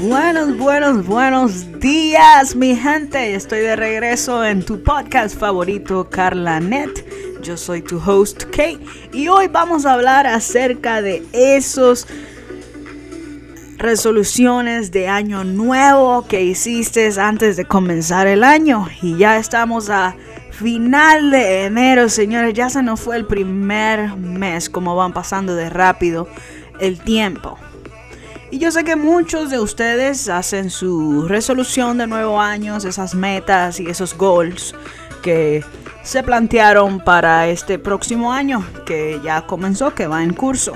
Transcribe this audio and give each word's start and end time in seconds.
Buenos, 0.00 0.56
buenos, 0.56 1.06
buenos 1.06 1.80
días, 1.80 2.54
mi 2.54 2.76
gente. 2.76 3.34
Estoy 3.34 3.58
de 3.60 3.74
regreso 3.74 4.44
en 4.44 4.64
tu 4.64 4.80
podcast 4.80 5.36
favorito, 5.36 6.08
Carla 6.08 6.60
Net. 6.60 7.04
Yo 7.42 7.56
soy 7.56 7.82
tu 7.82 7.98
host, 7.98 8.44
Kate, 8.44 8.78
y 9.12 9.26
hoy 9.26 9.48
vamos 9.48 9.84
a 9.86 9.94
hablar 9.94 10.28
acerca 10.28 11.02
de 11.02 11.24
esos 11.32 12.06
resoluciones 13.78 14.90
de 14.90 15.08
año 15.08 15.44
nuevo 15.44 16.26
que 16.26 16.42
hiciste 16.42 17.08
antes 17.18 17.56
de 17.56 17.64
comenzar 17.64 18.26
el 18.26 18.44
año. 18.44 18.86
Y 19.00 19.16
ya 19.16 19.38
estamos 19.38 19.88
a 19.88 20.16
final 20.50 21.30
de 21.30 21.64
enero, 21.66 22.08
señores. 22.08 22.54
Ya 22.54 22.68
se 22.68 22.82
nos 22.82 23.00
fue 23.00 23.16
el 23.16 23.24
primer 23.24 24.16
mes, 24.16 24.68
como 24.68 24.96
van 24.96 25.12
pasando 25.12 25.54
de 25.54 25.70
rápido 25.70 26.28
el 26.80 26.98
tiempo. 26.98 27.56
Y 28.50 28.58
yo 28.58 28.70
sé 28.72 28.82
que 28.82 28.96
muchos 28.96 29.50
de 29.50 29.60
ustedes 29.60 30.28
hacen 30.28 30.70
su 30.70 31.28
resolución 31.28 31.98
de 31.98 32.06
nuevo 32.06 32.40
año, 32.40 32.76
esas 32.76 33.14
metas 33.14 33.78
y 33.78 33.88
esos 33.88 34.16
goals 34.16 34.74
que 35.22 35.62
se 36.02 36.22
plantearon 36.22 37.00
para 37.00 37.48
este 37.48 37.78
próximo 37.78 38.32
año 38.32 38.64
que 38.86 39.20
ya 39.22 39.46
comenzó, 39.46 39.94
que 39.94 40.06
va 40.06 40.22
en 40.22 40.32
curso. 40.32 40.72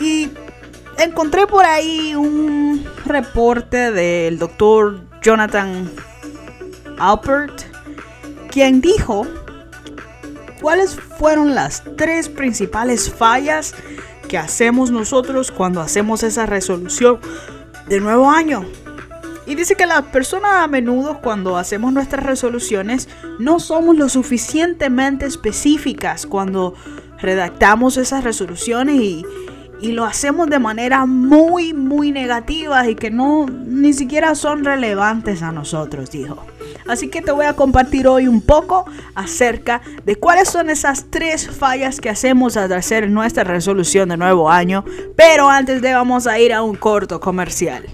Y 0.00 0.28
encontré 1.04 1.46
por 1.46 1.64
ahí 1.64 2.14
un 2.14 2.86
reporte 3.06 3.90
del 3.90 4.38
doctor 4.38 5.00
Jonathan 5.22 5.90
Alpert, 6.98 7.62
quien 8.50 8.80
dijo 8.80 9.26
cuáles 10.60 10.94
fueron 10.94 11.54
las 11.54 11.82
tres 11.96 12.28
principales 12.28 13.10
fallas 13.10 13.74
que 14.28 14.36
hacemos 14.36 14.90
nosotros 14.90 15.50
cuando 15.50 15.80
hacemos 15.80 16.22
esa 16.22 16.46
resolución 16.46 17.18
de 17.88 18.00
nuevo 18.00 18.30
año. 18.30 18.64
Y 19.46 19.54
dice 19.54 19.74
que 19.74 19.86
las 19.86 20.02
personas 20.02 20.52
a 20.52 20.68
menudo 20.68 21.20
cuando 21.20 21.56
hacemos 21.56 21.92
nuestras 21.92 22.24
resoluciones 22.24 23.08
no 23.38 23.58
somos 23.58 23.96
lo 23.96 24.08
suficientemente 24.08 25.24
específicas 25.24 26.26
cuando 26.26 26.74
redactamos 27.18 27.96
esas 27.96 28.22
resoluciones 28.22 28.96
y, 28.96 29.26
y 29.80 29.92
lo 29.92 30.04
hacemos 30.04 30.48
de 30.48 30.58
manera 30.58 31.06
muy, 31.06 31.72
muy 31.72 32.12
negativa 32.12 32.88
y 32.88 32.94
que 32.94 33.10
no 33.10 33.46
ni 33.46 33.92
siquiera 33.92 34.34
son 34.34 34.64
relevantes 34.64 35.42
a 35.42 35.52
nosotros, 35.52 36.10
dijo. 36.10 36.44
Así 36.86 37.08
que 37.08 37.22
te 37.22 37.32
voy 37.32 37.46
a 37.46 37.54
compartir 37.54 38.06
hoy 38.06 38.28
un 38.28 38.40
poco 38.40 38.84
acerca 39.14 39.80
de 40.04 40.16
cuáles 40.16 40.48
son 40.48 40.70
esas 40.70 41.06
tres 41.10 41.50
fallas 41.50 42.00
que 42.00 42.10
hacemos 42.10 42.56
al 42.56 42.72
hacer 42.72 43.08
nuestra 43.10 43.44
resolución 43.44 44.08
de 44.10 44.16
nuevo 44.16 44.50
año. 44.50 44.84
Pero 45.16 45.48
antes 45.48 45.82
de 45.82 45.94
vamos 45.94 46.26
a 46.26 46.38
ir 46.38 46.52
a 46.52 46.62
un 46.62 46.76
corto 46.76 47.20
comercial. 47.20 47.84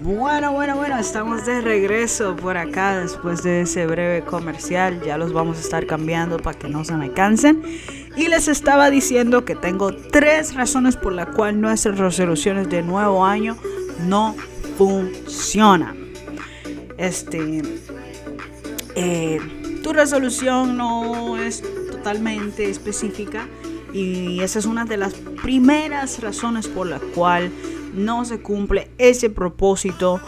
Bueno, 0.00 0.52
bueno, 0.52 0.74
bueno, 0.74 0.96
estamos 0.96 1.44
de 1.44 1.60
regreso 1.60 2.34
por 2.34 2.56
acá 2.56 2.98
después 2.98 3.42
de 3.42 3.62
ese 3.62 3.86
breve 3.86 4.24
comercial. 4.24 5.02
Ya 5.04 5.18
los 5.18 5.34
vamos 5.34 5.58
a 5.58 5.60
estar 5.60 5.86
cambiando 5.86 6.38
para 6.38 6.58
que 6.58 6.68
no 6.68 6.82
se 6.82 6.94
me 6.94 7.12
cansen. 7.12 7.62
Y 8.18 8.26
les 8.26 8.48
estaba 8.48 8.90
diciendo 8.90 9.44
que 9.44 9.54
tengo 9.54 9.94
tres 9.94 10.54
razones 10.54 10.96
por 10.96 11.12
las 11.12 11.28
cuales 11.28 11.56
nuestras 11.56 11.98
resoluciones 11.98 12.68
de 12.68 12.82
nuevo 12.82 13.24
año 13.24 13.56
no 14.08 14.34
funciona. 14.76 15.94
Este, 16.96 17.62
eh, 18.96 19.38
tu 19.84 19.92
resolución 19.92 20.76
no 20.76 21.38
es 21.38 21.62
totalmente 21.92 22.68
específica 22.68 23.46
y 23.92 24.40
esa 24.40 24.58
es 24.58 24.66
una 24.66 24.84
de 24.84 24.96
las 24.96 25.14
primeras 25.14 26.20
razones 26.20 26.66
por 26.66 26.88
la 26.88 26.98
cual 27.14 27.52
no 27.94 28.24
se 28.24 28.40
cumple 28.40 28.90
ese 28.98 29.30
propósito 29.30 30.20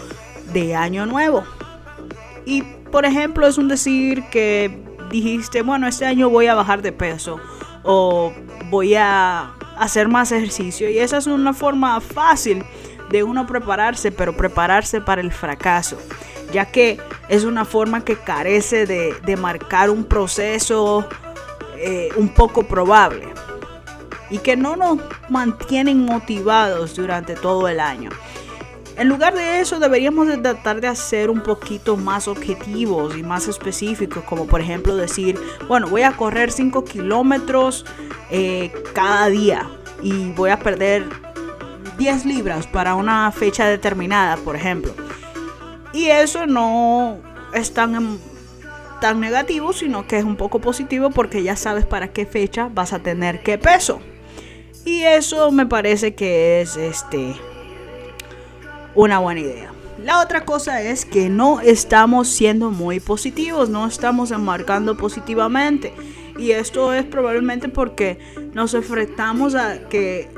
de 0.52 0.76
año 0.76 1.06
nuevo. 1.06 1.42
Y 2.44 2.62
por 2.62 3.04
ejemplo 3.04 3.48
es 3.48 3.58
un 3.58 3.66
decir 3.66 4.22
que 4.30 4.78
dijiste, 5.10 5.62
bueno, 5.62 5.88
este 5.88 6.06
año 6.06 6.30
voy 6.30 6.46
a 6.46 6.54
bajar 6.54 6.82
de 6.82 6.92
peso 6.92 7.40
o 7.82 8.32
voy 8.68 8.94
a 8.94 9.52
hacer 9.78 10.08
más 10.08 10.32
ejercicio 10.32 10.90
y 10.90 10.98
esa 10.98 11.16
es 11.16 11.26
una 11.26 11.54
forma 11.54 12.00
fácil 12.00 12.64
de 13.10 13.22
uno 13.24 13.46
prepararse, 13.46 14.12
pero 14.12 14.36
prepararse 14.36 15.00
para 15.00 15.20
el 15.20 15.32
fracaso, 15.32 15.98
ya 16.52 16.66
que 16.66 17.00
es 17.28 17.44
una 17.44 17.64
forma 17.64 18.04
que 18.04 18.16
carece 18.16 18.86
de, 18.86 19.36
marcar 19.36 19.90
un 19.90 20.04
proceso 20.04 21.08
eh, 21.76 22.10
un 22.16 22.28
poco 22.28 22.62
probable 22.64 23.28
y 24.30 24.38
que 24.38 24.56
no 24.56 24.76
nos 24.76 24.98
mantienen 25.28 26.04
motivados 26.04 26.94
durante 26.94 27.34
todo 27.34 27.68
el 27.68 27.80
año. 27.80 28.10
En 29.00 29.08
lugar 29.08 29.32
de 29.32 29.60
eso, 29.60 29.80
deberíamos 29.80 30.28
tratar 30.42 30.82
de 30.82 30.86
hacer 30.86 31.30
un 31.30 31.40
poquito 31.40 31.96
más 31.96 32.28
objetivos 32.28 33.16
y 33.16 33.22
más 33.22 33.48
específicos, 33.48 34.22
como 34.24 34.46
por 34.46 34.60
ejemplo 34.60 34.94
decir, 34.94 35.40
bueno, 35.66 35.88
voy 35.88 36.02
a 36.02 36.12
correr 36.12 36.52
5 36.52 36.84
kilómetros 36.84 37.86
eh, 38.30 38.70
cada 38.92 39.30
día 39.30 39.70
y 40.02 40.32
voy 40.32 40.50
a 40.50 40.58
perder 40.58 41.06
10 41.96 42.26
libras 42.26 42.66
para 42.66 42.94
una 42.94 43.32
fecha 43.32 43.66
determinada, 43.66 44.36
por 44.36 44.54
ejemplo. 44.54 44.92
Y 45.94 46.08
eso 46.08 46.44
no 46.44 47.20
es 47.54 47.72
tan, 47.72 48.18
tan 49.00 49.18
negativo, 49.18 49.72
sino 49.72 50.06
que 50.06 50.18
es 50.18 50.24
un 50.24 50.36
poco 50.36 50.58
positivo 50.58 51.08
porque 51.08 51.42
ya 51.42 51.56
sabes 51.56 51.86
para 51.86 52.08
qué 52.08 52.26
fecha 52.26 52.68
vas 52.70 52.92
a 52.92 52.98
tener 52.98 53.42
qué 53.42 53.56
peso. 53.56 53.98
Y 54.84 55.04
eso 55.04 55.50
me 55.52 55.64
parece 55.64 56.14
que 56.14 56.60
es 56.60 56.76
este 56.76 57.34
una 58.94 59.18
buena 59.18 59.40
idea. 59.40 59.72
La 60.04 60.20
otra 60.20 60.44
cosa 60.46 60.80
es 60.80 61.04
que 61.04 61.28
no 61.28 61.60
estamos 61.60 62.28
siendo 62.28 62.70
muy 62.70 63.00
positivos, 63.00 63.68
no 63.68 63.86
estamos 63.86 64.30
enmarcando 64.30 64.96
positivamente. 64.96 65.92
Y 66.38 66.52
esto 66.52 66.94
es 66.94 67.04
probablemente 67.04 67.68
porque 67.68 68.18
nos 68.54 68.72
enfrentamos 68.72 69.54
a 69.54 69.88
que 69.88 70.30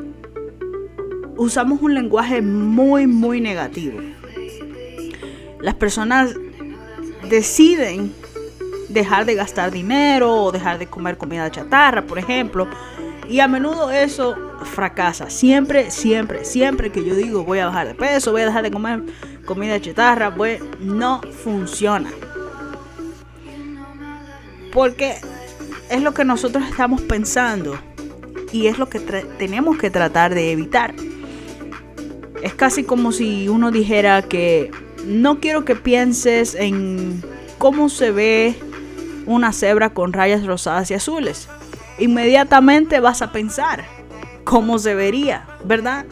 usamos 1.36 1.80
un 1.80 1.94
lenguaje 1.94 2.42
muy, 2.42 3.06
muy 3.06 3.40
negativo. 3.40 4.00
Las 5.60 5.74
personas 5.74 6.34
deciden 7.28 8.12
dejar 8.88 9.24
de 9.26 9.34
gastar 9.36 9.70
dinero 9.70 10.44
o 10.44 10.52
dejar 10.52 10.78
de 10.78 10.86
comer 10.86 11.16
comida 11.18 11.50
chatarra, 11.50 12.04
por 12.04 12.18
ejemplo. 12.18 12.68
Y 13.28 13.40
a 13.40 13.48
menudo 13.48 13.90
eso 13.90 14.36
fracasa. 14.64 15.30
Siempre, 15.30 15.90
siempre, 15.90 16.44
siempre 16.44 16.90
que 16.90 17.04
yo 17.04 17.14
digo 17.14 17.44
voy 17.44 17.60
a 17.60 17.66
bajar 17.66 17.88
de 17.88 17.94
peso, 17.94 18.32
voy 18.32 18.42
a 18.42 18.46
dejar 18.46 18.62
de 18.62 18.70
comer 18.70 19.02
comida 19.44 19.80
chatarra, 19.80 20.34
pues 20.34 20.60
no 20.80 21.20
funciona. 21.42 22.10
Porque 24.72 25.16
es 25.90 26.02
lo 26.02 26.14
que 26.14 26.24
nosotros 26.24 26.64
estamos 26.68 27.02
pensando 27.02 27.78
y 28.52 28.66
es 28.66 28.78
lo 28.78 28.88
que 28.88 29.00
tenemos 29.00 29.78
que 29.78 29.90
tratar 29.90 30.34
de 30.34 30.52
evitar. 30.52 30.94
Es 32.42 32.54
casi 32.54 32.82
como 32.82 33.12
si 33.12 33.48
uno 33.48 33.70
dijera 33.70 34.22
que 34.22 34.70
no 35.06 35.40
quiero 35.40 35.64
que 35.64 35.76
pienses 35.76 36.54
en 36.54 37.22
cómo 37.58 37.88
se 37.88 38.10
ve 38.10 38.56
una 39.26 39.52
cebra 39.52 39.90
con 39.90 40.12
rayas 40.12 40.44
rosadas 40.44 40.90
y 40.90 40.94
azules. 40.94 41.48
Inmediatamente 41.98 43.00
vas 43.00 43.22
a 43.22 43.32
pensar 43.32 43.84
cómo 44.44 44.78
se 44.78 44.94
vería, 44.94 45.46
¿verdad? 45.64 46.06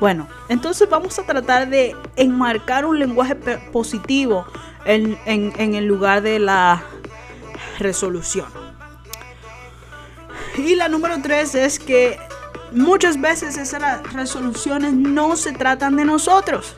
Bueno, 0.00 0.28
entonces 0.48 0.88
vamos 0.88 1.18
a 1.18 1.22
tratar 1.24 1.68
de 1.68 1.96
enmarcar 2.16 2.84
un 2.84 2.98
lenguaje 2.98 3.34
positivo 3.72 4.46
en, 4.84 5.18
en 5.26 5.74
el 5.74 5.86
lugar 5.86 6.22
de 6.22 6.38
la 6.38 6.82
resolución. 7.78 8.46
Y 10.56 10.74
la 10.76 10.88
número 10.88 11.20
tres 11.22 11.54
es 11.54 11.78
que 11.78 12.18
muchas 12.72 13.20
veces 13.20 13.56
esas 13.56 14.12
resoluciones 14.12 14.92
no 14.92 15.36
se 15.36 15.52
tratan 15.52 15.96
de 15.96 16.04
nosotros, 16.04 16.76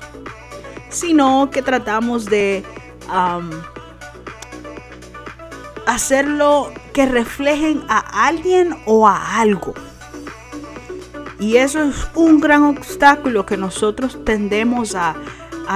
sino 0.89 1.51
que 1.51 1.63
tratamos 1.63 2.27
de 2.27 2.65
hacerlo 5.87 6.73
que 6.97 7.05
reflejen 7.05 7.83
a 7.91 8.27
alguien 8.27 8.75
o 8.87 9.07
a 9.07 9.39
algo. 9.39 9.75
Y 11.39 11.59
eso 11.59 11.83
es 11.83 12.09
un 12.15 12.41
gran 12.41 12.63
obstáculo 12.63 13.45
que 13.45 13.59
nosotros 13.59 14.19
tendemos 14.25 14.95
a, 14.95 15.15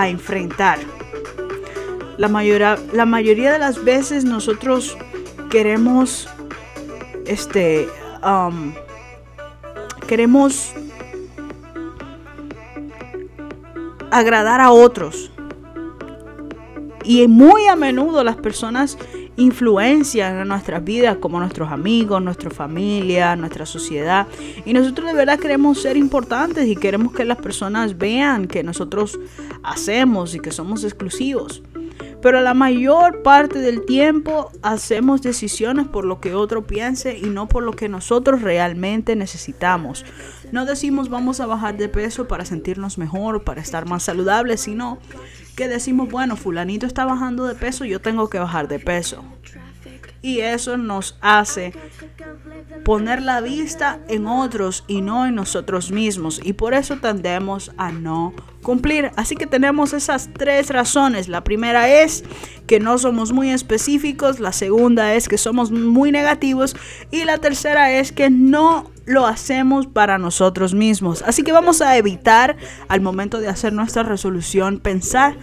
enfrentar. 0.09 0.79
La 2.17 2.29
mayoría, 2.29 2.79
la 2.95 3.05
mayoría 3.05 3.53
de 3.53 3.59
las 3.59 3.85
veces 3.85 4.25
nosotros 4.25 4.97
queremos 5.51 6.27
este, 7.27 7.87
queremos 10.07 10.73
agradar 14.11 14.63
a 14.63 14.71
otros. 14.71 15.31
Y 17.05 17.29
muy 17.29 17.67
a 17.67 17.77
menudo 17.77 18.25
las 18.25 18.37
personas 18.37 18.97
influencian 19.41 20.39
en 20.39 20.49
nuestras 20.49 20.85
vidas 20.85 21.17
como 21.17 21.41
nuestros 21.41 21.73
amigos, 21.73 22.23
nuestra 22.23 22.51
familia, 22.51 23.35
nuestra 23.37 23.65
sociedad. 23.65 24.27
Y 24.67 24.75
nosotros 24.75 25.07
de 25.07 25.15
verdad 25.15 25.39
queremos 25.39 25.81
ser 25.81 25.97
importantes 25.97 26.69
y 26.69 26.77
queremos 26.77 27.15
que 27.15 27.25
las 27.25 27.39
personas 27.39 27.97
vean 27.97 28.47
que 28.47 28.63
nosotros 28.63 29.19
hacemos 29.63 30.35
y 30.35 30.41
que 30.41 30.53
somos 30.53 30.85
exclusivos. 30.85 31.63
Pero 32.21 32.43
la 32.43 32.53
mayor 32.53 33.23
parte 33.23 33.61
del 33.61 33.87
tiempo 33.87 34.51
hacemos 34.61 35.23
decisiones 35.23 35.89
por 35.89 36.05
lo 36.05 36.21
que 36.21 36.35
otro 36.35 36.67
piense 36.67 37.17
y 37.17 37.27
no 37.27 37.49
por 37.49 37.63
lo 37.63 37.73
que 37.73 37.89
nosotros 37.89 38.43
realmente 38.43 39.17
necesitamos. 39.17 40.05
No 40.53 40.67
decimos 40.67 41.09
vamos 41.09 41.41
a 41.41 41.47
bajar 41.47 41.79
de 41.79 41.89
peso 41.89 42.29
para 42.29 42.45
sentirnos 42.45 42.99
mejor, 42.99 43.43
para 43.43 43.63
estar 43.63 43.87
más 43.87 44.03
saludables, 44.03 44.61
sino 44.61 44.99
que 45.61 45.69
decimos, 45.69 46.09
bueno, 46.09 46.37
fulanito 46.37 46.87
está 46.87 47.05
bajando 47.05 47.47
de 47.47 47.55
peso, 47.55 47.85
yo 47.85 48.01
tengo 48.01 48.31
que 48.31 48.39
bajar 48.39 48.67
de 48.67 48.79
peso. 48.79 49.23
Y 50.23 50.41
eso 50.41 50.77
nos 50.77 51.17
hace 51.23 51.73
poner 52.85 53.23
la 53.23 53.41
vista 53.41 54.01
en 54.09 54.27
otros 54.27 54.85
y 54.87 55.01
no 55.01 55.27
en 55.27 55.35
nosotros 55.35 55.91
mismos. 55.91 56.41
Y 56.45 56.53
por 56.53 56.75
eso 56.75 56.97
tendemos 56.97 57.73
a 57.79 57.91
no 57.91 58.35
cumplir. 58.63 59.13
Así 59.17 59.35
que 59.35 59.47
tenemos 59.47 59.95
esas 59.95 60.29
tres 60.35 60.69
razones. 60.69 61.29
La 61.29 61.43
primera 61.43 61.89
es 61.89 62.25
que 62.67 62.81
no 62.81 62.99
somos 62.99 63.33
muy 63.33 63.51
específicos. 63.51 64.41
La 64.41 64.53
segunda 64.53 65.15
es 65.15 65.27
que 65.27 65.39
somos 65.39 65.71
muy 65.71 66.13
negativos. 66.13 66.77
Y 67.11 67.25
la 67.25 67.39
tercera 67.39 67.93
es 67.93 68.13
que 68.13 68.29
no 68.29 68.91
lo 69.07 69.27
hacemos 69.27 69.87
para 69.87 70.19
nosotros 70.19 70.75
mismos. 70.75 71.23
Así 71.23 71.43
que 71.43 71.53
vamos 71.53 71.81
a 71.81 71.97
evitar 71.97 72.57
al 72.89 73.01
momento 73.01 73.41
de 73.41 73.49
hacer 73.49 73.73
nuestra 73.73 74.03
resolución 74.03 74.81
pensar 74.81 75.37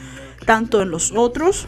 tanto 0.46 0.82
en 0.82 0.92
los 0.92 1.12
otros 1.12 1.68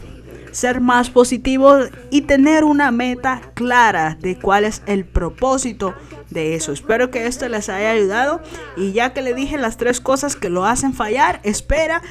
ser 0.52 0.80
más 0.80 1.10
positivo 1.10 1.78
y 2.10 2.22
tener 2.22 2.64
una 2.64 2.90
meta 2.90 3.40
clara 3.54 4.16
de 4.20 4.38
cuál 4.38 4.64
es 4.64 4.82
el 4.86 5.04
propósito 5.04 5.94
de 6.30 6.54
eso. 6.54 6.72
Espero 6.72 7.10
que 7.10 7.26
esto 7.26 7.48
les 7.48 7.68
haya 7.68 7.90
ayudado 7.90 8.40
y 8.76 8.92
ya 8.92 9.12
que 9.12 9.22
le 9.22 9.34
dije 9.34 9.58
las 9.58 9.76
tres 9.76 10.00
cosas 10.00 10.36
que 10.36 10.48
lo 10.48 10.64
hacen 10.64 10.94
fallar, 10.94 11.40
espera 11.42 12.02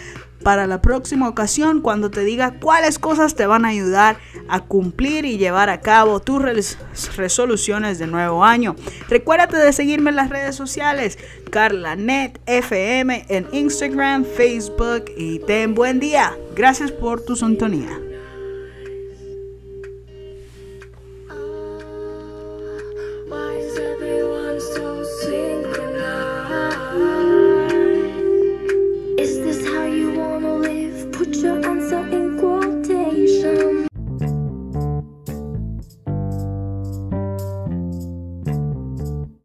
para 0.43 0.67
la 0.67 0.81
próxima 0.81 1.27
ocasión 1.27 1.81
cuando 1.81 2.09
te 2.11 2.23
diga 2.23 2.59
cuáles 2.59 2.99
cosas 2.99 3.35
te 3.35 3.45
van 3.45 3.65
a 3.65 3.69
ayudar 3.69 4.17
a 4.47 4.61
cumplir 4.61 5.25
y 5.25 5.37
llevar 5.37 5.69
a 5.69 5.81
cabo 5.81 6.19
tus 6.21 6.41
resoluciones 7.15 7.99
de 7.99 8.07
nuevo 8.07 8.43
año. 8.43 8.75
Recuérdate 9.09 9.57
de 9.57 9.73
seguirme 9.73 10.11
en 10.11 10.15
las 10.15 10.29
redes 10.29 10.55
sociales, 10.55 11.17
CarlaNet 11.51 12.39
FM 12.45 13.25
en 13.29 13.47
Instagram, 13.51 14.23
Facebook 14.23 15.05
y 15.17 15.39
ten 15.39 15.75
buen 15.75 15.99
día. 15.99 16.37
Gracias 16.55 16.91
por 16.91 17.21
tu 17.21 17.35
sintonía. 17.35 18.08